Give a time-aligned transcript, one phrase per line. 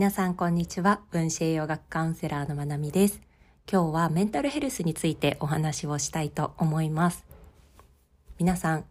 [0.00, 1.02] 皆さんこんにちは。
[1.10, 3.20] 分子栄養学カウンセラーのまなみです。
[3.70, 7.26] 今日はメンタルヘルスについてお話をしたいと思います。
[8.38, 8.86] 皆さん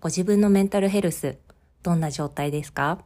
[0.00, 1.38] ご自分のメンタルヘルス
[1.84, 2.98] どんな状態ですか？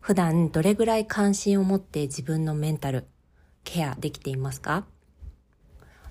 [0.00, 3.06] 普段どれぐらい関心を持って自分のメンタル
[3.64, 4.84] ケアできていますか？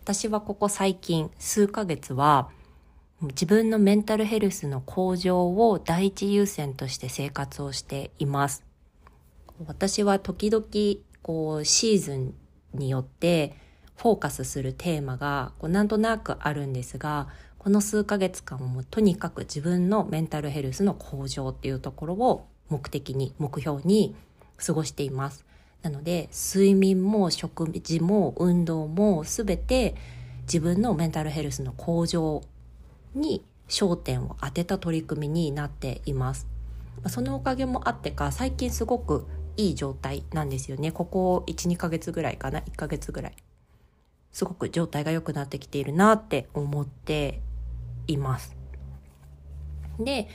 [0.04, 2.50] 私はここ最近数ヶ月は
[3.27, 8.66] 自分のメンタルヘルスの向上を第一優先として生活をしています。
[9.66, 10.66] 私は時々
[11.22, 12.34] こうシーズン
[12.73, 13.55] によって
[13.95, 24.16] フォーカスするテーマがこうなんとなくあるんですがこの数ヶ月間もとにかく自分のメンタルヘルスの向上っていうところを目的に目標に
[24.58, 25.45] 過ごしています。
[25.81, 29.95] なので睡眠も食事も運動も全て
[30.42, 32.42] 自分のメンタルヘルスの向上
[33.14, 36.47] に焦点を当てた取り組みになっています。
[37.08, 39.25] そのおかげもあってか最近すごく
[39.58, 40.92] いい状態なんですよね。
[40.92, 43.36] ここ1、2ヶ月ぐらいかな ?1 ヶ月ぐらい。
[44.31, 47.42] すごく状態が良くなってきているなって思って
[48.08, 48.55] います。
[50.00, 50.27] で、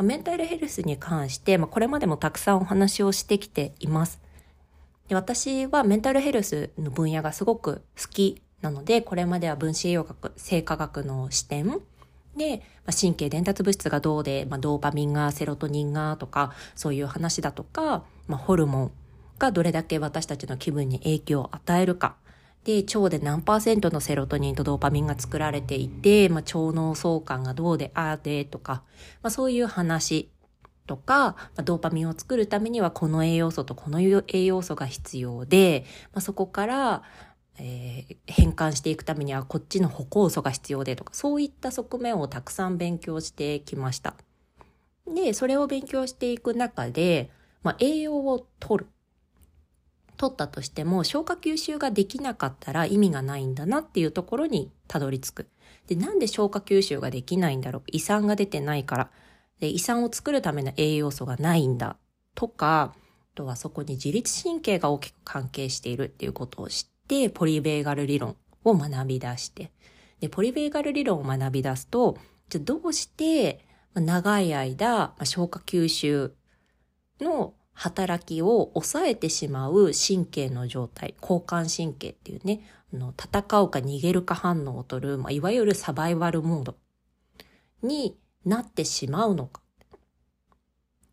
[0.00, 4.20] メンタルヘルスに関して、まあ、これまでもたくさんお話をしてきています。
[5.08, 11.82] で私はメンタルヘルスの分野がすごく好きなので、これまでは分子栄養学、生化学の視点
[12.36, 18.92] で、まあ、神経伝達物質がどうで、まあ、ドーパミンがセロトニンがとかそういう話だとか、まあ、ホルモン
[19.38, 22.16] がどれだけ私たちの気分に影響を与えるか。
[22.64, 28.84] で腸で何パーセントのセロトニンとドーパミンが作られていて、まあ、腸脳相関がどうでああでとか、
[29.20, 30.30] まあ、そういう話
[30.86, 37.02] とか、まあ、ドーパミンを作るためにはこの栄養素とこの栄養素が必要で、まあ、そこから
[37.58, 44.14] えー、変換していくためにはこっちの歩行素が必要でとか、そういった側面をたくさん勉強してきました。
[45.06, 47.30] で、それを勉強していく中で、
[47.62, 48.90] まあ、栄養を取る。
[50.16, 55.48] 取ったとしても消化吸収ができなかったら意味がないんだなっていうところにたどり着く。
[55.88, 57.82] で、なんで消化吸収ができないんだろう？
[57.88, 59.10] 胃酸が出てないから。
[59.58, 61.96] で、胃酸を作るための栄養素がないんだ。
[62.34, 69.70] とか、あとはそこに自律神経が大きく関係しているっていうことを知て、ポリベーガル理論を学び出して、
[70.20, 72.16] で、ポリベーガル理論を学び出すと、
[72.48, 76.32] じゃどうして長い間消化吸収
[77.20, 82.62] の働きを抑えてしまう神経の状態、交感神経っていうね、
[82.94, 86.76] あの戦うか逃げるか反応を取る、まあ、いわゆるサバイバルモード
[87.82, 89.61] になってしまうのか。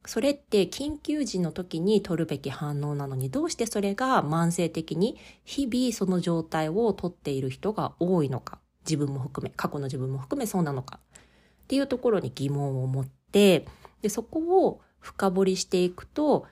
[0.06, 8.60] それって緊急時の時に取るべき反応なのにどうしてそれが慢性的に日々その状態をとっている人が多いのか？
[8.86, 11.00] 自分も含め過去の自分も含めそうなのか？
[11.10, 13.66] っていうところに疑問を持って
[14.02, 16.48] でそこを深掘りしていくと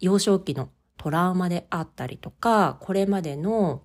[0.00, 3.82] 幼少期のトラウマであったりとかこれまでの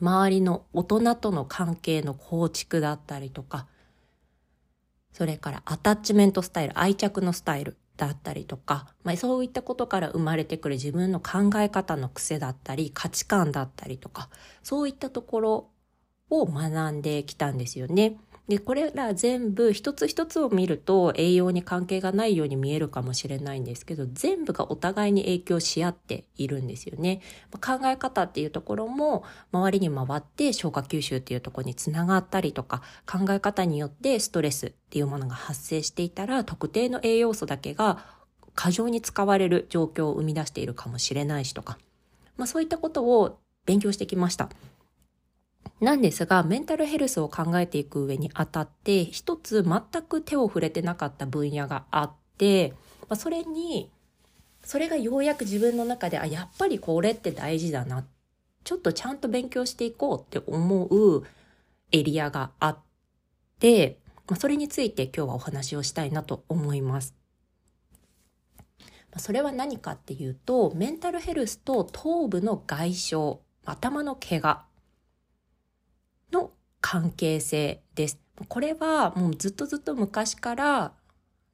[0.00, 3.68] 周りの大人との関係の構築だったりとか
[5.12, 14.28] それからアタッチメントスタイル愛着のスタイルだったりとか、まあ、そういったことから生まれてくる自分の考え方の癖だったり価値観だったりとか
[14.64, 15.70] そういったところ
[16.28, 18.16] を学んできたんですよね。
[18.48, 27.20] で、これら全部一つ一つを見ると栄養に関係がないように見えるかもしれないんですけど、全部がお互いに影響し合っているんですよね。
[27.52, 38.04] 考え方っていうところも周りに回って消化吸収っていうところにつながったりとか、考え方によってストレスっていうものが発生していたら、特定の栄養素だけが
[38.54, 41.78] 過剰に使われる状況を生み出しているかもしれないしとか、
[42.36, 44.50] まあそういったことを勉強してきました。
[45.80, 52.74] なんですが、メンタルヘルスを考えていく上にあたって、一つ全く手を触れてなかった分野があって、
[53.08, 53.90] まあ、それに、
[54.64, 58.06] それがようやく自分の中で、あ、やっぱりこれって大事だな。
[58.62, 61.24] ちょっとちゃんと勉強していこうって思う
[61.90, 62.78] エリアがあっ
[63.58, 63.98] て、
[64.28, 67.16] まあ、それについて今日はお話をしたいなと思います。
[69.18, 73.16] それは何かっていうと、メンタルヘルスと頭部の外傷、
[73.66, 74.64] 頭の怪我
[76.32, 76.50] の
[76.80, 78.18] 関係性です。
[78.48, 80.92] これはもうずっとずっと昔から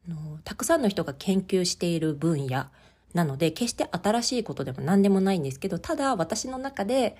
[0.08, 2.66] のたくさんの人が研究している分野
[3.14, 7.16] なので決して新しいことでも何でもないんですけどただ私の中で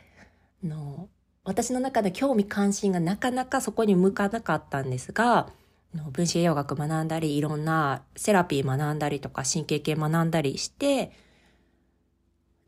[0.63, 1.09] の
[1.45, 5.49] 私の中で興味関心がなかなかそこに向かなかったんですが
[6.13, 11.13] 分子栄養学学んだりいろんなセラピー学んだりとか神経系学んだりして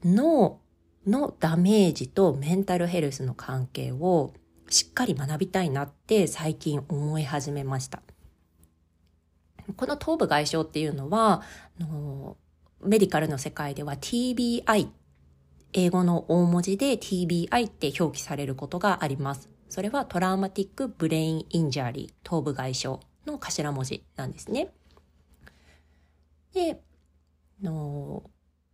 [0.02, 0.60] 脳
[1.06, 4.32] のダメージとメンタルヘルスの関係を
[4.70, 8.02] しっかり学びたいなって最近思い始めました。
[9.76, 11.43] この頭部外傷っていうのは、
[11.78, 12.37] の
[12.82, 14.88] メディカルの世界では TBI、
[15.72, 19.49] 英語の大文字で TBI って表記されることがあります。
[19.69, 22.88] それは Traumatic Brain Injury、頭部外傷
[23.26, 24.73] の頭文字なんですね。
[26.55, 26.81] で、
[27.62, 28.23] の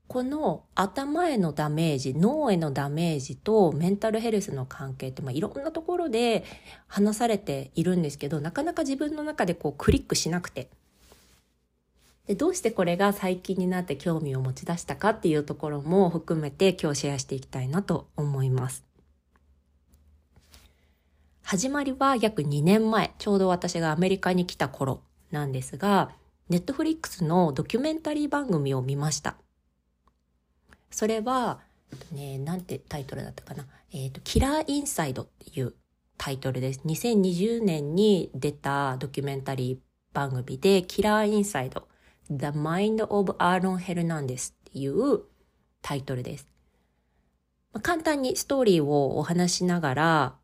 [0.08, 6.44] この頭へのダメージ、脳へのダメージとメンタルヘルスの関係って、まあ、いろんなところで
[6.86, 10.68] 話されているんですけど、なかなか自分の中でこうクリックしなくて。
[12.26, 18.84] でどうしてこれが最近になって興味を持ち出したかっていうところも含めて今日シェアしていきたいなと思います。
[21.42, 26.10] 始まりは約2年前、ちょうど私がアメリカに来た頃なんですが、
[26.48, 29.36] ネットフリックスのドキュメンタリー番組を見ました。
[30.90, 31.60] それは、
[32.12, 33.66] ね、なんてタイトルだったかな？
[33.92, 35.74] えっ、ー、と、キラーインサイドっていう
[36.18, 36.80] タイトルです。
[36.84, 39.78] 2020年に出たドキュメンタリー
[40.12, 41.88] 番組で、キラーインサイド、
[42.28, 45.22] The Mind of Aaron Hernandez っていう
[45.82, 46.48] タイトルです。
[47.72, 50.34] まあ、簡単にストーリーをお話しながら、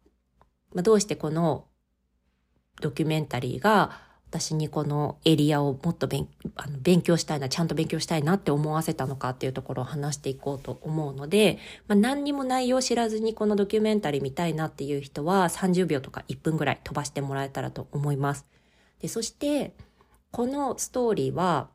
[0.73, 1.67] まあ、どうしてこの
[2.81, 3.91] ドキュメンタリーが
[4.33, 6.27] 私にこのエリアをもっと勉
[6.57, 18.47] あの勉強したいな、ちゃんと勉強したいなって思わせたのかっていうところを話していこうと思うので、まあ、何にも内容を知らずにこのドキュメンタリー見たいなっていう人は30秒とか1分ぐらい飛ばしてもらえたらと思います。
[19.01, 19.75] でそして、
[20.31, 21.69] このストーリーは、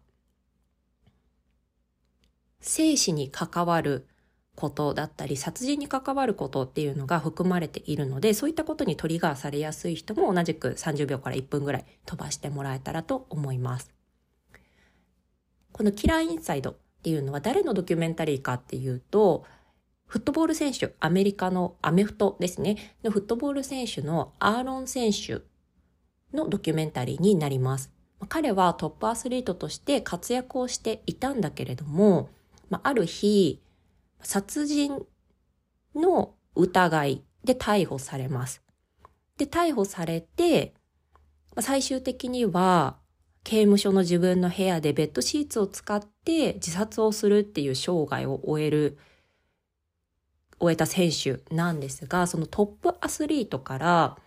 [2.59, 4.07] 生死に関わる
[4.57, 13.93] ことだったり、殺人に関わることっていうのが含まれているので、そういったことにトリガーされやすい人も同じく30秒から1分ぐらい飛ばしてもらえたらと思います。
[15.71, 19.45] このキラーインサイドっていうのは誰のドキュメンタリーかっていうと、
[20.07, 25.41] フットボール選手、アメリカのアメフトですね、のフットボール選手のアーロン選手
[26.35, 27.91] のドキュメンタリーになります。
[28.27, 32.29] 彼はトップアスリートとして活躍をしていたんだけれども、
[32.71, 33.61] ある日、
[34.21, 35.05] 殺人
[35.95, 38.61] の疑いで逮捕されます。
[39.37, 40.73] で、逮捕されて、
[41.59, 42.97] 最終的には
[43.43, 48.97] 刑務所の自分の部屋でベッドシーツを使って自殺をするっていう生涯を終える、
[50.59, 54.17] 終えた選手なんですが、そのトップアスリートから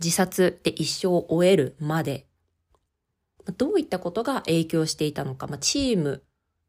[0.00, 2.26] 自殺で一生を終えるまで、
[3.56, 6.22] どういったことが影響していたのか、まあ、チーム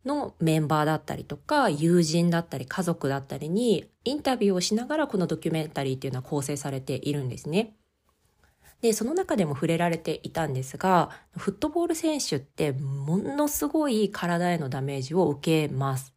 [0.05, 7.73] のメンバーだったりとか、友人だったり家族だったりにインタビューをしながらこのドキュメンタリーっていうのは構成されているんですね。
[8.81, 16.13] で、その中でも触れられていたんですが、フットボール選手ってものすごい体へのダメージを受けます。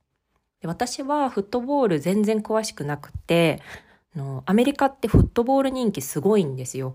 [0.60, 3.60] で私はフットボール全然詳しくなくて、
[4.14, 6.94] のアメリカってフットボール人気すごいんですよ。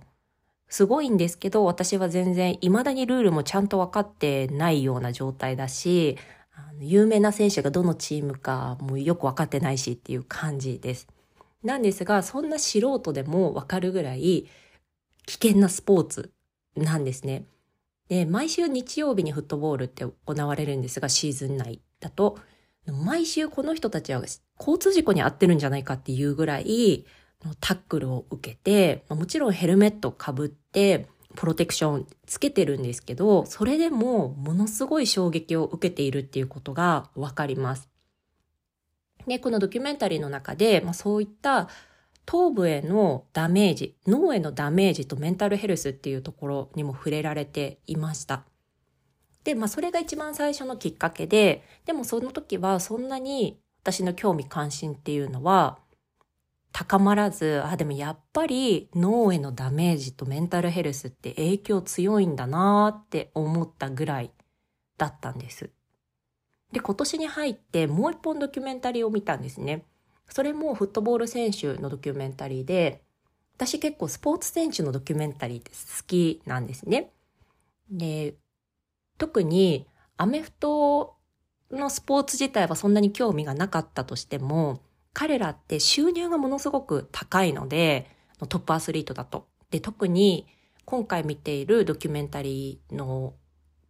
[0.69, 6.17] すごいんですけど、私は全然未だにルールもちゃんと分かってないような状態だし、
[6.59, 11.07] あの有名な選手がどのチームかもよく分かってないしっていう感じです。
[11.63, 14.49] なんですが、そんな素人でも分かるぐらい
[15.27, 16.31] 危険なスポーツ
[16.75, 17.45] なんですね。
[18.09, 22.39] で、毎週日曜日にフットボールって行われるんですが、シーズン内だと、
[22.87, 24.23] 毎週この人たちは
[24.57, 27.05] 交通事故に遭ってるんじゃないかっていうぐらい
[27.59, 37.89] タックルを受けて、もちろんヘルメットをかぶって、プロテクションつけてるんですけど、それでもものすごい衝撃を受けているっていうことがわかります。
[39.27, 41.69] で、このドキュメンタリーの中で、まあ、そういった
[42.25, 48.43] 頭部へのダメージ、脳へのダメージとメンタルヘルスっていうところにも触れられていました。
[49.43, 55.77] で、まあそれが一番最初のきっかけで、でもその時はそんなに私の興味関心っていうのは
[56.71, 64.31] 高まらず、あ、でもやっぱり脳へのダメージとメンタルヘルスって影響強いんだなって思ったぐらい
[64.97, 65.69] だったんです。
[66.71, 69.85] で、今年に入ってもう一本ドキュメンタリーを見たんですね。
[70.29, 73.03] それもフットボール選手のドキュメンタリーで、
[73.55, 77.11] 私結構スポーツ選手のドキュメンタリーって好きなんですね。
[77.89, 78.35] で、
[79.17, 81.15] 特にアメフト
[81.71, 84.81] のスポーツ自体はそんなに興味がなかったとしても、
[85.17, 88.07] 彼らって収入がものすごく高いので、
[88.49, 89.47] トップアスリートだと。
[89.71, 90.45] で、特に
[90.85, 93.33] 今回見ているドキュメンタリーの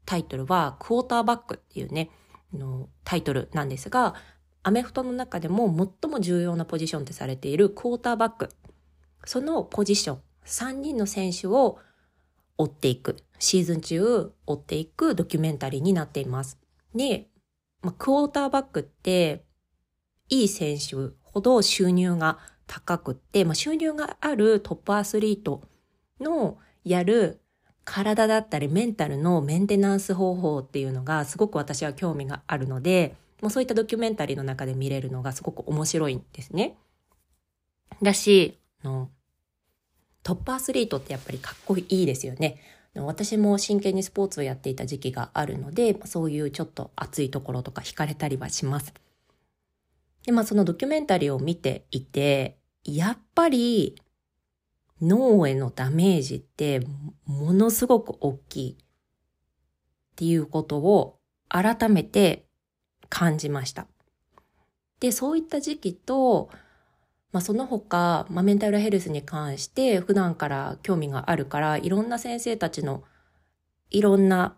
[0.05, 2.11] タイトルは、クォーターバックっていうね、
[2.53, 4.15] のタイトルなんですが、
[4.63, 5.67] アメフトの中でも
[6.01, 8.49] 最も重要なポジションってされているクォーターバック。
[9.25, 11.77] そのポジション、3人の選手を
[12.57, 16.57] 追っていく、シーズン中追っていくドキュメンタリーになっています。
[16.95, 17.27] で、
[17.81, 19.43] まあ、クォーターバックって
[20.29, 25.61] いい選手ほど収入が高くって、まあ、収入があるトップアスリート
[26.19, 27.39] のやる
[27.85, 36.75] 体だったりメンタルのメンテナンス方法っていうのがすごく私は興味があるので、もうそういったドキュメンタリーの中で見れるのがすごく面白いんですね。
[38.01, 39.09] だし、の
[40.23, 42.59] トップアスリートってやっぱりかっこいいですよね。
[42.95, 48.93] 私も真剣にスポーツをやっていた時期があるので、そういうちょっと熱いところとか惹かれたりはします。
[50.27, 53.95] で、まあそのドキュメンタリーを見ていて、やっぱり
[55.01, 56.81] 脳へのダメージって
[57.25, 58.75] ものすごく大きいっ
[60.17, 61.17] ていうことを
[61.47, 62.45] 改めて
[63.07, 63.87] 感じました。
[64.99, 66.49] で、そういった時期と、
[67.31, 73.03] まあ、その他、まあ、メンタルヘルスに関して普段から興味があるから、いろんな先生たちの
[73.91, 74.57] いろんな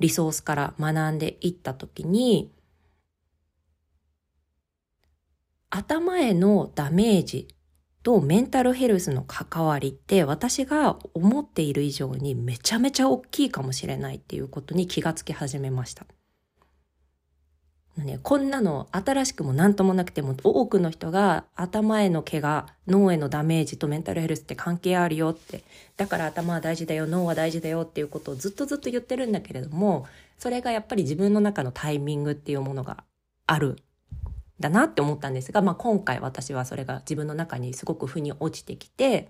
[0.00, 2.53] リソースから学んでいったときに、
[5.76, 7.48] 頭へのダメージ
[8.04, 16.06] とメンタルヘルスの関わりって私が思っている以上にめちゃめちゃ大きいかもしれないっていうことに気がつき始めました。
[17.96, 25.64] ね、こんなの新しくも何ともなくても多くの人が頭への怪我、脳へのダメージとメンタルヘルスって関係あるよって、
[25.96, 30.06] だから頭は大事だよ、脳は大事だよっていうことをずっとずっと言ってるんだけれども、
[30.38, 33.02] それがやっぱり自分の中のタイミングっていうものが
[33.48, 33.76] ある。
[34.64, 39.28] だなって思ったんですが、まあ今回私はそれが自分の中にすごく腑に落ちてきて、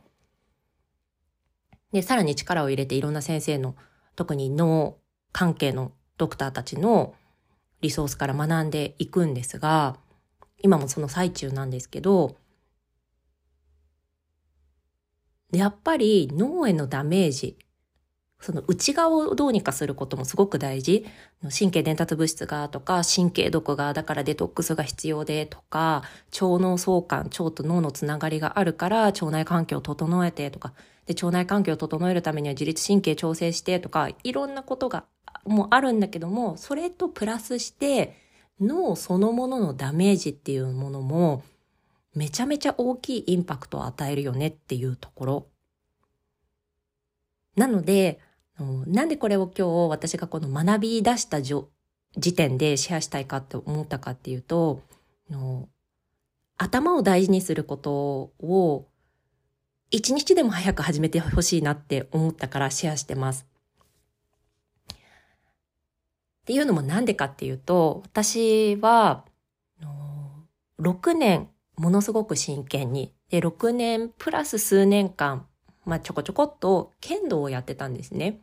[1.93, 3.75] で、さらに力を入れていろんな先生の、
[4.15, 4.97] 特に脳
[5.33, 7.15] 関係のドクターたちの
[7.81, 9.97] リソースから学んでいくんですが、
[10.63, 12.37] 今もその最中なんですけど、
[15.51, 17.59] やっぱり脳へのダメージ、
[18.45, 21.07] その内側をどうにかすることもすごく大事。
[21.59, 26.03] 神経伝達物質がとか、神経毒が、だからデトックスが必要でとか、
[26.39, 30.75] 腸脳相関、腸と脳のつながりがあるから腸内環境を整えてとか、
[31.07, 35.05] で、腸内環境を整えるためには自律神経調整してとか、いろんなことが
[35.47, 38.15] もあるんだけども、それとプラスして、
[38.61, 41.43] 脳そのもののダメージっていうものも、
[42.15, 45.47] めちゃめちゃ大きいインパクトを与えるよねっていうところ。
[47.57, 48.21] なので、
[48.59, 51.65] なんでこれを今日私がこの学び出した時
[52.37, 54.81] 点でシェアしたいかって思ったかっていうと、
[56.57, 58.87] 頭を大事にすることを
[59.91, 63.47] 一日でも早く始めてほしいなって思ったからシェアしてます。
[66.43, 69.25] っていうのもなんでかっていうと、私は、
[70.79, 75.47] 6年ものすごく真剣に、で、6年プラス数年間、
[75.87, 78.41] まあ、ちょこちょこっと剣道をやってたんですね。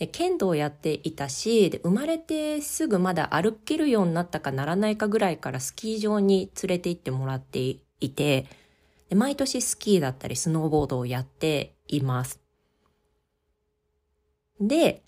[0.00, 7.60] で、剣道をやっていたし、で、生まれてすぐまだ歩けるようになったかならないかぐらいからスキー場に連れて行ってもらって
[8.00, 8.46] いて、
[9.10, 12.40] で毎年スキーだったりスノーボードをやっています。
[14.58, 15.02] で、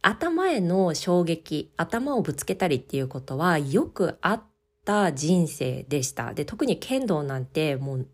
[0.00, 4.42] 頭への衝撃、頭をぶつけたりっていうことはよくあっ
[4.86, 6.32] た人生でした。
[6.32, 8.08] で、特に剣道なんてもう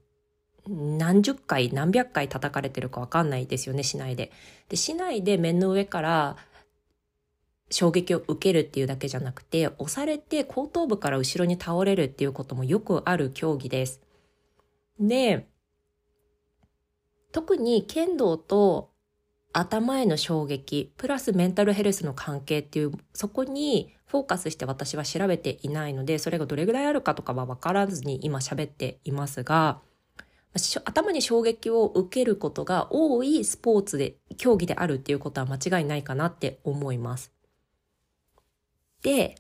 [0.69, 4.33] 何十回、何百回叩かれてるかわかんないですよね、市内で。
[4.69, 6.37] で、市内で面の上から
[7.71, 14.01] 衝撃を受けるっていうだけじゃなくて、押されて後頭部から後ろに倒れるっていうこともよくある競技です。
[14.99, 15.49] で、
[17.33, 18.91] 特に剣道と
[19.53, 29.81] 頭への衝撃、プラスメンタルヘルスの関係っていう、そこにフォーカスして私は調べていないので、それがどれぐらいあるかとかは分からずに今喋っていますが、
[30.85, 37.33] 頭に衝撃を受けることが多いスポーツで、競技であるっていうことは間違いないかなって思います。
[39.03, 39.37] で、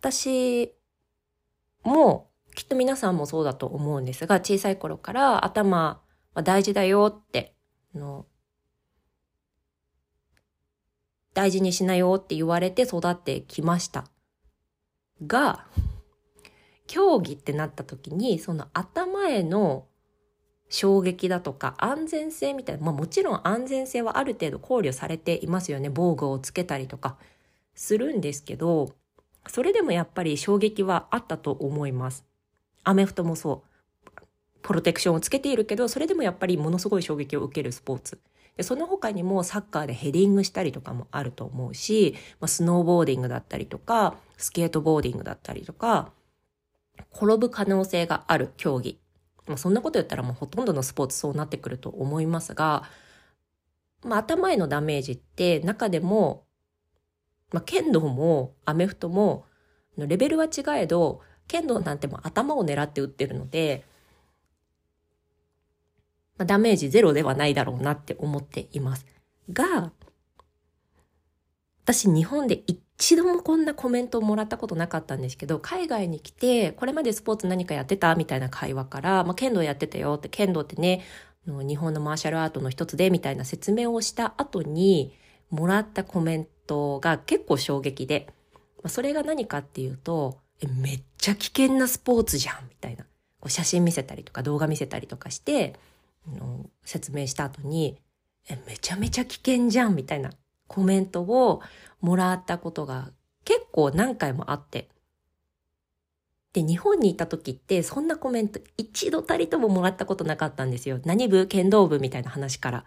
[0.00, 0.72] 私
[1.84, 6.02] もきっと皆さんもそうだと思うんですが、小さい頃から頭
[6.34, 7.54] は大事だよって
[7.94, 8.26] の
[11.32, 14.06] 大事にしなよって言われて育ってきました。
[15.26, 15.66] が、
[16.90, 19.86] 競技ってなった時に、その頭への
[20.68, 25.88] 衝撃だとか安全性みたいな、まあもちろん安全性はある程度考慮されていますよね。
[25.88, 27.16] 防具をつけたりとか
[27.76, 28.92] するんですけど、
[29.46, 32.24] それでもやっぱり衝撃はあったと思います。
[32.82, 34.20] アメフトもそう。
[34.62, 38.18] プロテクションをつけているけど、それでもやっぱりものすごい衝撃を受けるスポーツ。
[38.56, 46.10] でその他にもサッカーでヘディングしたりとかもあると思うし、まあ、スノーボーディングだったりとか、スケートボーディングだったりとか、
[47.12, 49.00] 転ぶ可能性がある競技。
[49.46, 52.84] まあ、そんなこと言ったらもうほとんどのスポーツそうなってくると思いますが、
[54.04, 56.46] まあ、頭へのダメージって中でも、
[57.52, 59.44] まあ、剣道もアメフトも
[59.96, 63.84] レベルは違えど、剣道なんても頭を狙って打ってるので、
[66.38, 69.04] まあ、ダメージゼロではないだろうなって思っています。
[69.52, 69.92] が、
[71.84, 81.02] 私日本で一度もこんなコメントをもらったことなかったんですけど、海外に来て、これまでスポーツ何かやってたみたいな会話から、まあ、剣道やってたよって、剣道ってね、
[81.46, 85.14] 日本のマーシャルアートの一つで、みたいな説明をした後に、
[85.50, 93.04] もらったコメントが結構衝撃で、まあ、それが何かっていうと、え、めっちゃ危険なスポーツじゃんみたいな。
[93.40, 95.74] こう写真見せたりとか動画見せたりとかして、
[96.28, 97.98] の説明した後に、
[98.48, 100.30] え、めちゃめちゃ危険じゃんみたいな
[100.72, 101.60] コメントを
[102.00, 103.10] もらったことが
[103.44, 104.88] 結構何回もあって。
[106.52, 111.00] で、日本にいた時ってそんなコメント一度たりとももらったことなかったんですよ。
[111.04, 111.48] 何部？
[111.48, 112.84] 剣道部みたいな話から。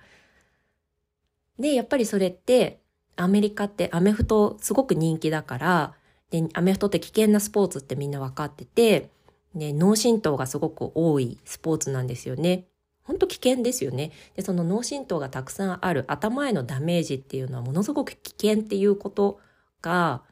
[1.60, 2.80] で、やっぱりそれって
[3.18, 5.94] アメリカってアメフトすごく人気だから、
[6.30, 9.10] で、アメフトって危険なスポーツってみんな分かってて、
[9.54, 12.66] ね、脳震盪がすごく多いスポーツなんですよね。
[13.04, 14.12] 本当危険ですよね。
[14.36, 19.40] で、その脳震盪がたくさんある頭へのダメージっていうのはものすごく危険っていうこと
[19.82, 20.24] が、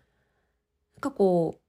[0.96, 1.62] なんかこう、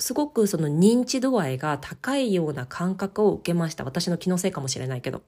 [0.00, 3.84] すごくその認知度合いが高いような感覚を受けました。
[3.84, 5.22] 私の気のせいかもしれないけど。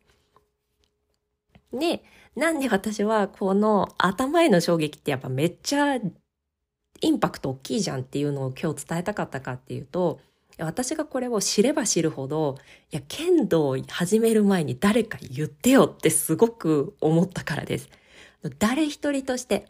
[1.72, 2.02] で、
[2.36, 10.20] なんで私はこの頭への衝撃ってやっぱめっちゃインパクト大きいじゃんっていうのを今日伝えたかったかっていうと、
[10.58, 12.56] 私がこれを知れば知るほど、
[12.92, 17.88] いや、剣道を始める前に誰か言ってよってすごく思ったからです。
[18.58, 19.66] 誰一人として、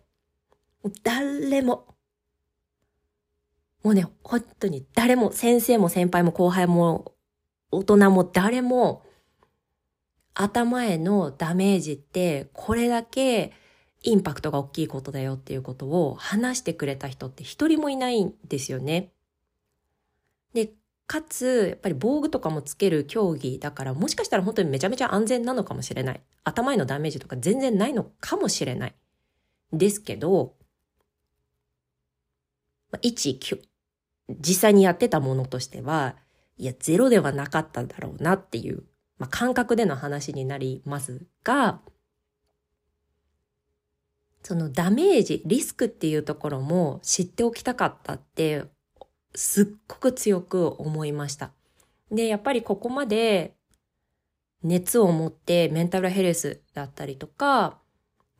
[1.02, 1.86] 誰も、
[3.82, 7.12] もうね、本当に誰も、先生も先輩も後輩も
[7.70, 9.02] 大人も誰も、
[10.34, 13.52] 頭へのダメージってこれだけ
[14.02, 19.12] インパクトが大きいことだよっていうことを話してくれた人って一人もいないんですよね。
[20.54, 20.72] で、
[21.06, 26.22] かつ、やっぱり防具とかもつける競技だから、もしかしたら本当にめちゃめちゃ安全なのかもしれない。
[26.44, 28.94] 頭へのダメージとか全然ないのかもしれない。
[29.72, 30.54] ですけど、
[32.90, 33.38] まあ、一、
[34.28, 36.16] 実際にやってたものとしては、
[36.56, 38.84] いや、ゼロではなかったんだろうなっていう、
[39.18, 41.80] まあ、感覚での話になりますが、
[44.42, 48.64] そのダメージ、リスクっていうところも知っておきたかったって、
[49.34, 51.52] すっごく強く思いました。
[52.10, 53.54] で、やっぱりここまで
[54.62, 57.78] 熱を持ってメンタルヘルスだったりとか、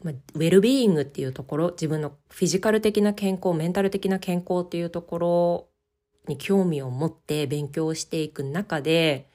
[0.03, 5.69] ま、ウェルビーイングっていうところ、自分のフィジカル的な健康、メンタル的な健康っていうところ
[6.29, 9.29] に興味を持って勉強していく中で、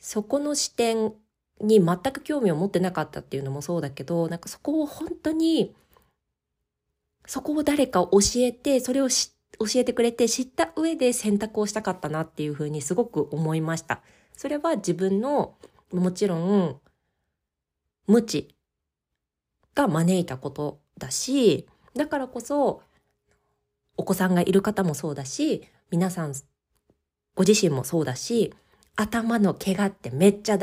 [0.00, 1.12] そこの視点
[1.60, 5.74] に全く興味を持ってなかったっていうのもそうだけど、なんかそこを本当に、
[7.28, 14.00] そこを誰か教えて、それを教えてくれて知った上で選択をしたかったなっていうふうにすごく思いました。
[14.34, 15.54] それは自分の、
[15.92, 16.80] もちろん、
[18.06, 18.56] 無知
[19.74, 22.80] が招いたことだし、だからこそ、
[23.98, 26.32] お子さんがいる方もそうだし、皆さん、
[27.34, 28.54] ご自身もそうだし、
[28.96, 30.58] 頭の怪我ってめっちゃ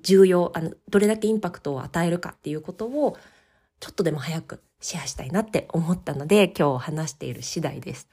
[0.00, 3.16] 重要、あの、どれだけインパクトを与えるかっていうことを、
[3.80, 8.08] ちょっとでも早くシェアしたいなって思ったので、今日話している次第です。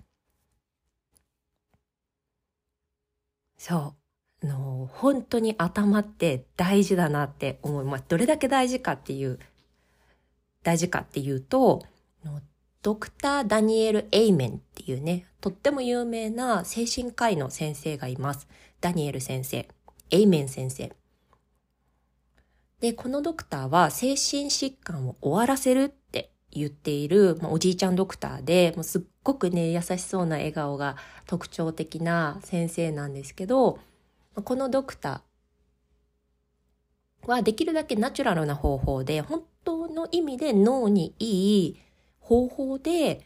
[3.57, 3.95] そ
[4.41, 4.47] う。
[4.47, 8.03] あの、本当に頭って大事だなって思います。
[8.07, 9.39] どれだけ大事かっていう、
[10.63, 11.85] 大事かっていうと、
[12.81, 18.47] ドクター・ダニエル・エイメンっていうね、とっても有名な精神科医の先生がいます。
[18.81, 19.69] ダニエル先生、
[20.09, 20.93] エイメン先生。
[22.81, 25.93] で、このドクターは精神疾患を終わらせる
[26.55, 33.79] 言っている、まあ、おじいちゃんドクターで、もうすっごくね、優しそうな笑顔が特徴的な先生なんですけど、
[34.43, 41.79] このドクターはできるだけナチュラルな方法で、本当の意味で脳にいい
[42.19, 43.25] 方法で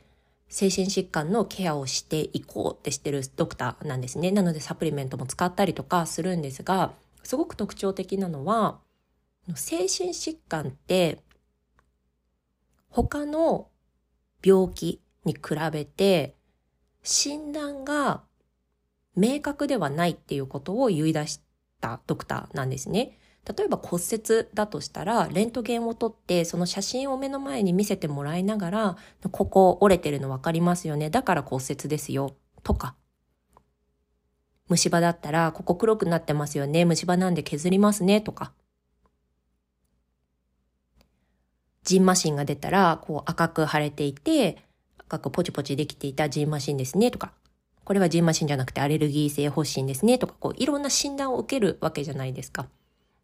[0.49, 4.31] 精神疾患のケアをしていこうってしてるドクターなんですね。
[4.31, 8.79] なのでサプリメントも使ったりとかするんですが、すごく特徴的なのは、
[9.55, 11.19] 精神疾患って
[13.03, 13.67] 他の
[14.43, 16.35] 病気に比べて
[17.03, 18.23] 診断が
[19.15, 21.41] 明確ではないっていうことを言い出し
[21.79, 23.19] たドクターなんですね。
[23.45, 28.97] 例えば骨折だとしたら、レントゲンを撮って、その写真を目の前に見せてもらいながら、
[29.31, 31.09] ここ折れてるの分かりますよね。
[31.09, 32.35] だから骨折ですよ。
[32.63, 32.95] とか。
[34.67, 36.83] 虫歯だったら、ここ黒くなってますよね。
[36.83, 38.21] 虫歯なんで削りますね。
[38.21, 38.53] とか。
[41.87, 44.57] ジンマシンが出たら、こう赤く腫れていて、
[44.97, 47.31] 赤くポチポチできていたジンマシンですねとか、
[47.85, 52.67] これはジンマシンじゃなくてアレルギー性発疹ですねとか、こういろんな診断を受けるわけじゃないですか。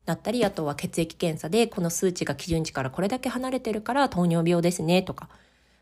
[0.06, 5.28] だったり、あとは血液検査でこの数値が基準値からこれだけ離れてるから糖尿病ですねとか、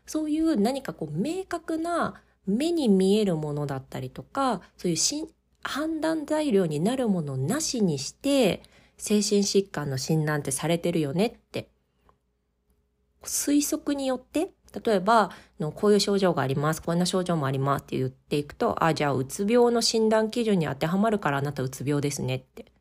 [0.04, 5.28] そういう何かこう明確な目に見えるものだったりとか、そういう
[5.62, 8.64] 判断材料になるものなしにして、
[8.96, 11.68] 精神疾患の診断ってされてるよねって、
[13.24, 14.50] 推測によって
[14.84, 15.30] 例えば、
[15.60, 16.80] のこういう症状があります。
[16.80, 22.72] こんな症状もありますって言っていくと、あ、じゃあ、うつ病の診断基準に当てはまるからあなたうつ病ですねって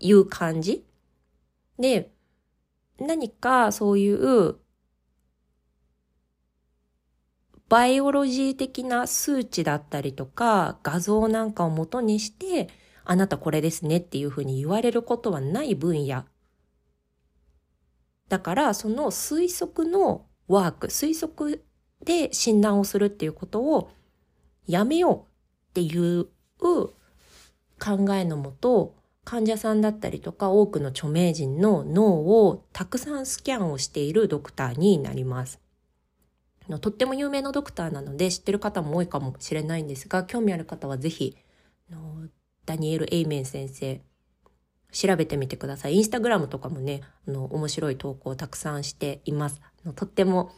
[0.00, 0.86] いう感じ
[1.78, 2.10] で、
[2.98, 4.56] 何かそういう
[7.68, 12.68] バイオロジー的な数値だったりとか画像なんかを元にして
[13.04, 16.24] あなたこれですねっていうふうに言われることはない分野
[18.34, 21.64] だからその推測のワーク、推測
[22.04, 23.92] で診断をするっていうことを
[24.66, 25.22] やめようっ
[25.74, 26.26] ていう
[26.58, 26.90] 考
[28.12, 32.12] えのもと、患者さんだったりとか多くの著名人の脳
[32.48, 35.60] をたくさんスキャンをしているドクターになります。
[36.80, 41.36] とっても有名なドクターなので知ってる方も多いかもしれないんですが、興味ある方はぜひ、
[42.66, 44.02] ダニエル・エイメン先生、
[44.94, 45.96] 調べてみてください。
[45.96, 49.60] インスタグラムとかもね、あの、面白い投稿をたくさんしています。
[49.96, 50.52] とっても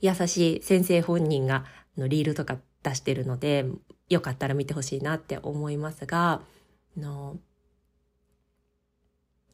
[0.00, 1.64] 優しい先生本人が
[1.98, 3.66] のリールとか出してるので、
[4.08, 6.40] よかったら見てほしいなって思いますが、
[6.96, 7.38] の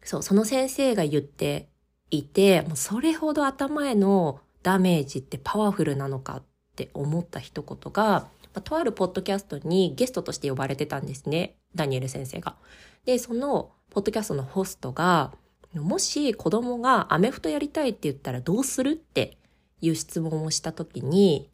[0.03, 1.69] そう、その先生が言って
[2.11, 6.43] いて、もうそれほど頭へのダメージってパワフルなのかっ
[6.77, 11.57] て思った一言が、まとあるポッドキャストにゲストとして呼ばれてたんですね。
[11.75, 12.57] ダニエル先生が。
[13.05, 15.33] で、そのポッドキャストのホストが、
[15.75, 19.37] もし子供がアメフトやりたいって言ったらどうするって
[19.81, 21.51] いう質問をしたときに、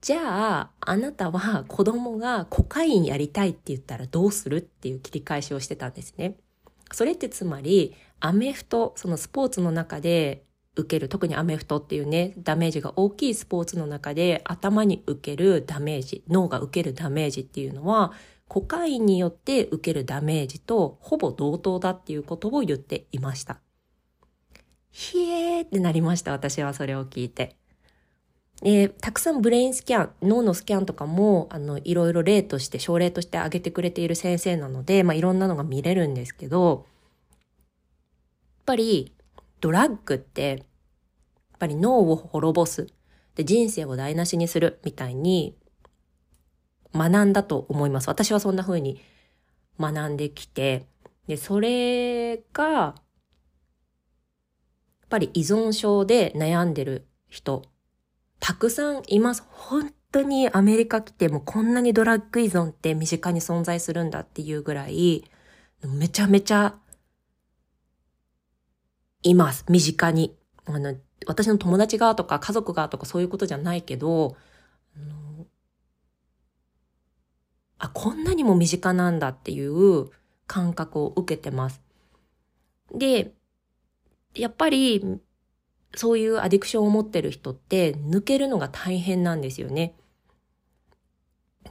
[0.00, 6.36] じゃあ、あなたは子供がコカインやりたいって言ったらどうするっていう切り返しをしてたんですね。
[6.92, 10.44] それってつまり、アメフト、そのスポーツの中で
[10.76, 18.12] 受ける、特にアメフトっていうね、ダメージが大きいスポーツの中で頭に受けるダメージ、脳が受けるダメージっていうのは、
[18.48, 23.60] コカインによって受けるダメージとほぼ同等だっていうことを言っていました。
[24.90, 27.56] ひえーってなりました、私はそれを聞いて。
[28.62, 36.86] えー、たくさんブレインスキャン、脳のスキャンとかも、あの、いろいろ例として、症例として挙げてくれている先生なので、まあ、いろんなのが見れるんですけど、
[37.68, 39.14] やっぱり、
[39.60, 40.58] ドラッグって、やっ
[41.58, 42.88] ぱり脳を滅ぼす。
[43.36, 45.56] で、人生を台無しにするみたいに
[46.94, 48.08] 学んだと思います。
[48.08, 49.00] 私はそんな風に
[49.78, 50.86] 学んできて、
[51.26, 52.94] で、それが、やっ
[55.08, 57.62] ぱり依存症で悩んでる人、
[58.40, 59.44] たくさんいます。
[59.48, 65.24] 本当にアメリカ来てもこんなにドラッグ依存って身近に存在するんだっていうぐらい、
[65.82, 66.74] めちゃめちゃ
[69.22, 69.64] います。
[69.68, 70.36] 身近に。
[70.66, 70.94] あの、
[71.26, 74.36] 私の友達がとか家族がとかそういうことじゃないけど、
[74.96, 75.00] あ、
[77.78, 80.10] あこんなにも身近なんだっていう
[80.46, 81.80] 感覚を受けてます。
[82.92, 83.32] で、
[84.34, 85.20] やっぱり、
[85.94, 89.94] そういうアディクションを持ってる人って抜けるのが大変なんですよね。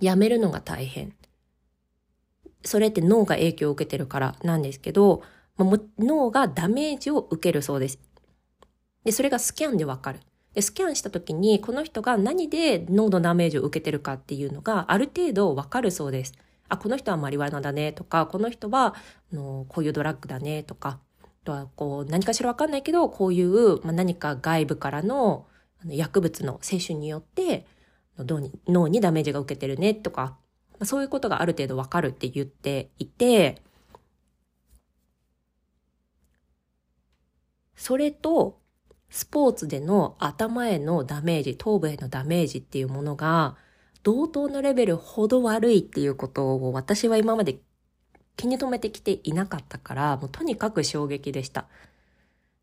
[0.01, 1.13] やめるのが大変。
[2.63, 5.23] それって脳が影響を受けてるからなんですけど、
[5.99, 7.99] 脳がダメージを受けるそうです。
[9.03, 10.19] で、それがスキャンでわかる。
[10.61, 16.33] スキャンした時に、この人が何で脳のダメージを受けてるかっていうのがある程度わかるそうです。
[16.69, 18.95] あ、この人はマリワナだねとか、この人は、
[19.31, 25.47] あのこういうドラッグだねとか、あとはこう何かしらわかんないけど、こういう、まあ、何か外部からの
[25.85, 27.65] 薬物の摂取によって
[28.67, 30.37] 脳にダメージが受けてるねとか、
[30.71, 33.61] まあ、そういうことがある程度わかるって言っていて、
[37.75, 38.59] それと
[39.09, 43.55] スポーツでの頭へのダメージ、頭部へのダメージっていうものが、
[44.03, 47.59] 同等のレベルほど悪いっていうことを私は今まで
[48.35, 51.67] 気に留めてきていなかったから、もうとにかく衝撃でした。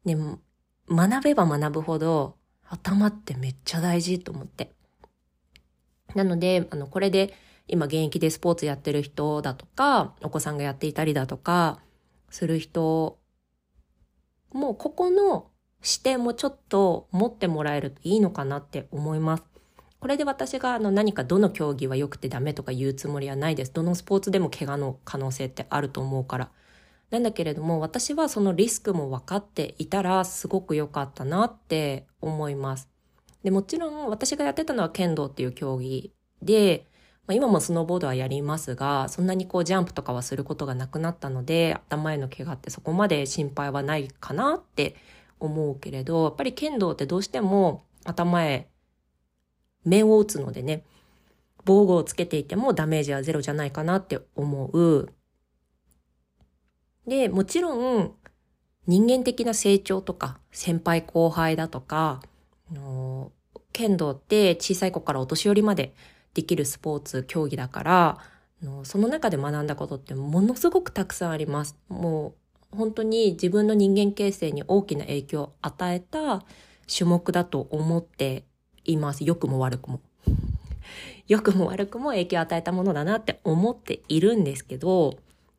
[0.05, 0.41] でも、
[0.89, 4.75] 学べば学ぶほど、頭ってめっちゃ大事と思って。
[6.15, 7.35] なので、あの、これで
[7.67, 11.81] 今現役でスポーツやってる人だとか、お子さんがやっていたりだとか、
[12.31, 13.19] する人、
[14.53, 15.51] もうここの
[15.85, 19.45] 視点もちょっと持ってもらえるといいのかなって思います。
[20.01, 23.73] これで私があの何かどの競技は良くてダメとか言うつもりはないです。
[23.73, 26.51] どのスポーツでも怪我の可能性ってあると思うから。
[27.11, 32.89] なんだけれども私はそのリスクも分かっていたらすごく良かったなって思います。
[33.43, 36.87] で、もちろん私がやってたのは剣道っていう競技で、
[37.27, 44.97] まあ、今もスノーボードはやりますが、そんなにこうジャンプとかはすることがなくなったので、頭への怪我ってそこまで心配はないかなって
[45.41, 48.69] 思うけれど、やっぱり剣道ってどうしても頭へ
[49.85, 50.85] 面を打つのでね、
[51.65, 55.13] 防具をつけていてもダメージはゼロじゃないかなって思う。
[57.07, 58.15] で、もちろん
[58.87, 62.23] 人間的な成長とか先輩後輩だとか、
[63.73, 65.95] 剣道って小さい子からお年寄りまで
[66.33, 68.19] できるスポーツ競技だから
[68.85, 71.77] その中で学んだことってものすごくたくさんあります。
[71.89, 72.35] もう
[72.75, 76.45] 本当に自分の人間形成に大きな影響を与えた
[76.87, 78.45] 種目だと思って
[78.85, 79.25] います。
[79.25, 80.01] 良くも悪くも。
[81.27, 85.17] 良くも悪くも影響を与えたものだなって思っているんですけど、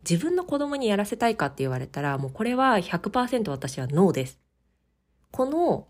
[0.08, 4.40] 自分の子供にやらせたいかって言われたら、もうこれは100%私はノーです。
[5.32, 5.88] この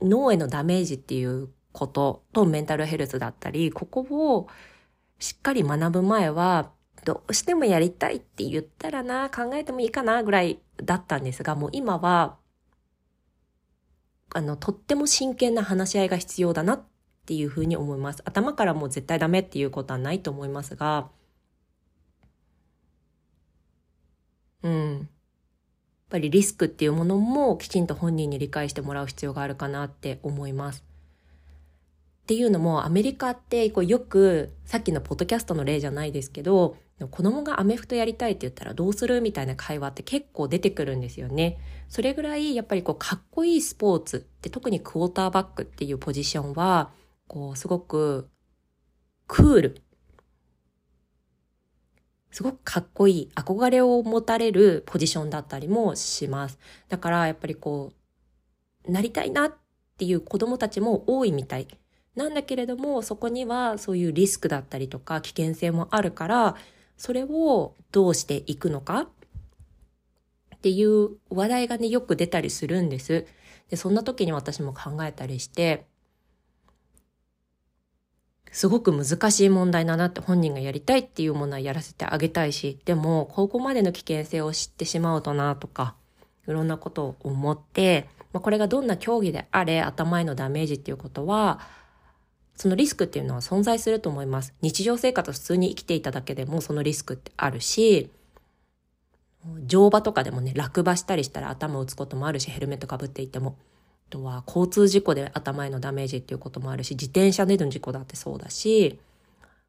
[0.00, 4.00] 脳へのダメージっていうこととメンタルヘルスだったり、ここ
[4.36, 4.48] を
[5.18, 6.70] しっかり学ぶ前は、
[7.04, 12.38] どうしてもやりたいって言ったらな、考えてもいいかなぐらいだったんですが、もう今は、
[14.34, 16.84] あの、とっても真剣な話し合いが必要だなっ
[17.26, 18.22] ていうふうに思います。
[18.24, 21.10] 頭からもう絶対ダメっていうことはないと思いますが、
[24.62, 24.98] うん。
[25.00, 25.08] やっ
[26.10, 30.84] ぱりリスクっていうものもきちんと本人に理解してもらう必要があるかなって思います。
[32.22, 41.58] っていうのもアメリカってこうよくさっきのポッドキャストの例じゃないですけど子供がアメフトやりたいって言ったらどうするみたいな会話って結構出てくるんですよね。
[41.88, 46.90] それぐらいやっぱりこうかっこいいスポーツって特にクォーターバックっていうポジションは
[47.28, 48.28] こうすごく
[49.28, 49.82] クール
[52.30, 56.58] すごくかっこいい、憧れを持たれるポジションだったりもします。
[56.88, 57.92] だからやっぱりこ
[58.86, 59.54] う、なりたいなっ
[59.96, 61.66] ていう子供たちも多いみたい。
[62.14, 66.56] なんだけれども、そこにはそういうリスクだったりとか危険性もあるから、
[66.98, 69.08] それをどうしていくのか？
[70.56, 73.26] っていう話題がね、よく出たりするんです。
[73.70, 75.86] で、そんな時に私も考えたりして、
[78.50, 85.94] すごく難しい問題だなって本人がやりたいっていうものはやらせてあげたいし、でも、ここまでの危険性を知ってしまうとなとか、
[86.48, 91.60] いろんなことを思って、まあ、これがどんな競技であれ、頭へのダメージっていうことは、
[92.58, 94.52] そのリスクっていうのは存在すると思います。
[94.62, 98.10] 日常生活普通に生きていただけでもそのリスクってあるし、
[99.64, 103.56] 乗馬とかでもね、落馬したりしたら頭を打つこともあるし、ヘルメットかぶっていても。
[104.08, 108.98] あとは交通事故で頭へのダメージっていうこともあるし、自転車での事故だってそうだし、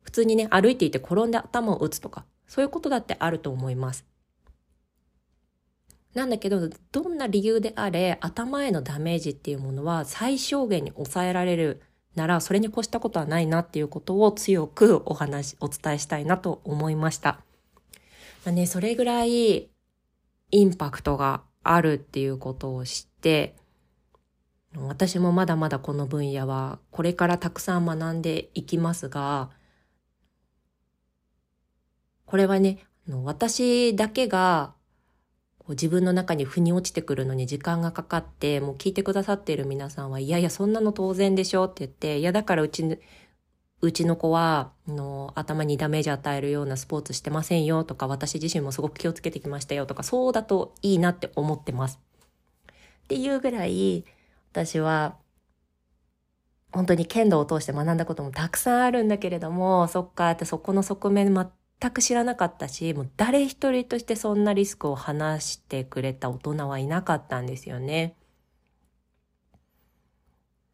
[0.01, 4.05] 普通にね、歩いていて転んで頭を打つとか、そういうことだってあると思います。
[6.15, 11.83] なんだけど、どんな理由であれ、頭へのダメージっていうものは最小限に抑えられる
[12.15, 17.41] なら、それに越したことはないなっていうことを強くお話、お伝えしたいなと思いました。
[18.45, 19.69] まあね、それぐらい
[20.51, 23.55] インパクトがあるっていうことを知って、
[24.77, 29.49] 私もまだまだこの分野はこれからたくさん学んでいきますが、
[32.25, 32.85] これはね、
[33.23, 34.73] 私だけが
[35.73, 42.97] 自分の中に腑に落ちてくるのに時間がかかって、もう聞いてくださっている皆さんは、いやいや、そんなの当然でしょって言って、いや、だからうちの、
[43.81, 51.99] うちの子は、の頭にダメージ与えるようなスポーツしてませんよとか、私自身もすごく気をつけてきましたよとか、そうだといいなって思ってます。
[53.03, 54.05] っていうぐらい、
[54.51, 55.15] 私は
[56.71, 61.33] 本当に剣道を通して学んだこともたくさんあるんだけれども、そっかってそこの側面
[61.81, 68.15] 全く知らなかったし、もう誰一人としてそんなリスクを話してくれた大人はいなかったんですよね。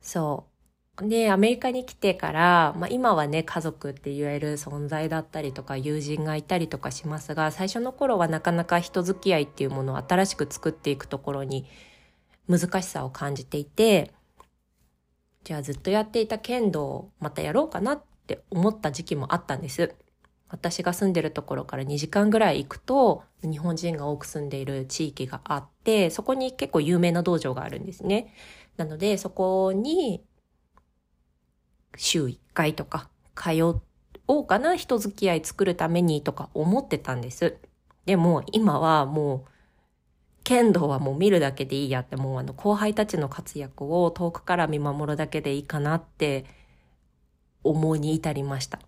[0.01, 0.45] そ
[1.01, 1.07] う。
[1.07, 11.65] で、アメリカに来てから、まあ今はね、家族って言える存在だったりとか、友人がいたりとかしますが、最初の頃はなかなか人付き合いっていうものを新しく作っていくところに、
[12.47, 14.11] 難しさを感じていて、
[15.43, 19.93] じゃあずっとやっていた剣道をまたやろうかなって思った時期もあったんです。
[20.49, 28.33] 私が住んでるところから2時間ぐらい行くと日本人が多く住んでいる地域があってそこに結構有名な道場があるんですね。
[28.77, 30.23] なのでそこに
[31.97, 33.61] 週1回とか通
[34.27, 37.57] おうかな人付き合い作るためにとか思ってたんです。
[38.05, 39.49] でも今はもう
[40.43, 46.45] 剣道はもう見るだけでいいやってもうあの後輩たちの活躍を遠くから見守るだけでいいかなって
[47.63, 48.79] 思いに至りました。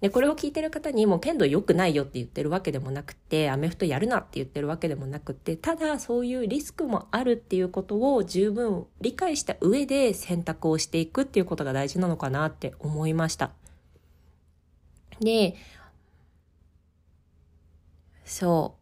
[0.00, 13.50] で、これを聞いてる方にも剣道良くないよって言ってるわけでもなくて、アメフトやるなって言ってるわけでもなくて、ただそういうリスクもあるっていうことを十分理解した上で選択をしていくっていうことが大事なのかなって思いました。
[15.20, 15.54] で、
[18.24, 18.76] そ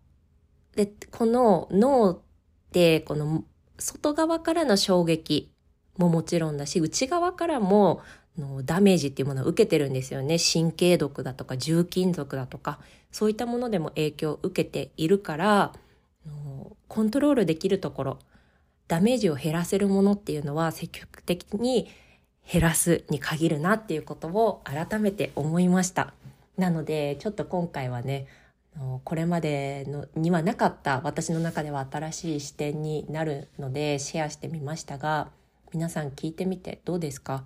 [0.74, 0.76] う。
[0.76, 2.20] で、この脳っ
[2.70, 3.44] て、この
[3.78, 5.50] 外側からの衝撃
[5.96, 8.02] ももちろんだし、内側からも
[8.38, 10.36] のダメージっていうものを受けてるんですよね。
[10.38, 12.78] 神経毒だとか重金属だとか、
[13.10, 15.72] そういったものでも影響を受けているから、
[16.88, 18.18] コントロールできるところ、
[18.86, 21.88] ダメージを減らせるものっていうのは積極的に
[22.50, 26.14] 減らすに限るなっていうことを改めて思いました。
[26.56, 28.26] なので、ちょっと今回はね、
[29.02, 35.30] これまでのにはなかった私の中では新しい視点になるのでシェアしてみましたが
[35.74, 37.44] 皆さん聞いてみてどうですか？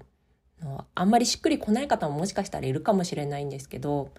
[0.94, 4.10] あんまりしっくりこない方ももしかしたらいるかもしれないんですけど、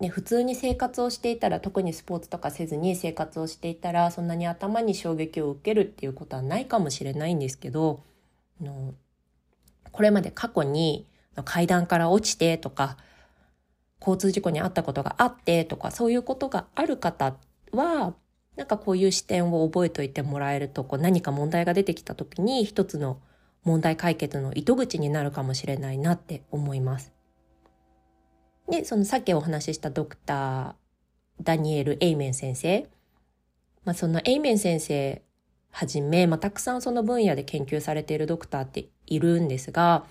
[0.00, 8.02] ね、普通に生活をしていたら特にスポーツとかせずに生活をしていたらそんなに頭に衝撃を受けるっていうことはないかもしれないんですけど
[9.92, 11.06] これまで過去に
[11.44, 12.96] 階段から落ちてとか
[14.00, 17.36] 交通事故に遭ったことがあってとかそういうことがある方
[17.72, 18.14] は
[18.56, 23.20] なんかこういう視点を覚えておいてもらえるとこう何か問題が出てきた時に一つの
[23.64, 27.12] 問題解決の糸口になるかもしれないなって思います。
[28.70, 32.88] で、そのさっきお話ししたドクター、ダニエル・エイメン先生。
[33.84, 35.22] まあ、そのエイメン先生
[35.70, 40.04] はじめ、まあ、たくさんその分野で研究されているドクターっているんですが、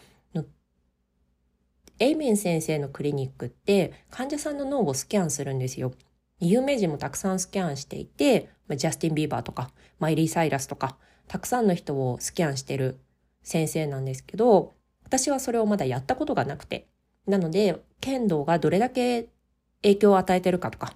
[2.00, 5.92] エイメン先生のクリニックって患者さんの脳をスキャンするんですよ。
[6.40, 10.96] 有名人もたくさんスキャンしていて、ジャスティン・ビーバーとか、マイリー・サイラスとか、
[11.28, 13.00] たくさんの人をスキャンしてる
[13.44, 14.74] 先生なんですけど、
[15.06, 16.88] 私はそれをまだやったことがなくて。
[17.28, 19.28] なので、剣道がどれだけ
[19.84, 20.96] 影響を与えてるかとか、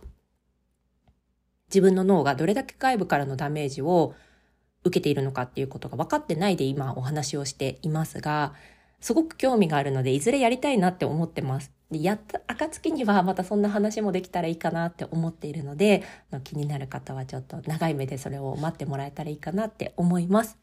[1.70, 4.14] 自分の脳がどれだけ外部からのダメージを
[4.84, 8.54] 受けているのかっていうことが分かってないで今お話をしていますが、
[9.00, 11.72] すごく興味があるので、いずれやりたいなって思ってます。
[11.92, 16.04] でやった暁にはまたそんな話もできたらいいかなって思っているので、
[16.44, 20.63] 気になる方はちょっと長い目でそれを待ってもらえたらいいかなって思います。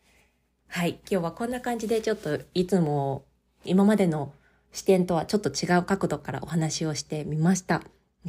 [0.72, 1.00] はい。
[1.10, 3.24] 今日はこんな感じでちょっといつも
[3.64, 4.32] 今までの
[4.70, 7.82] 視点とはちょっと違う角度からお話をしてみました。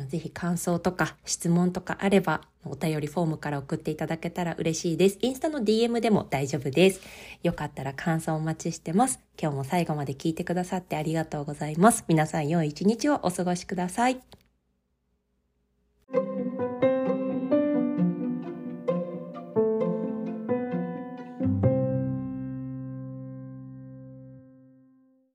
[0.07, 5.19] ぜひ感想とか質問とかあればお便りフォームから送っていただけたら嬉しいです。
[5.21, 7.01] インスタの DM でも大丈夫です。
[7.43, 9.19] よかったら感想お待ちしてます。
[9.39, 12.05] 今日も最後まで聞いてくださってありがとうございます。
[12.07, 14.40] 皆さん良い一日をお過ごしください。